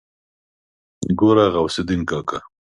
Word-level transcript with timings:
ګوره 1.19 1.45
غوث 1.53 1.75
الدين 1.81 2.01
کاکا. 2.09 2.39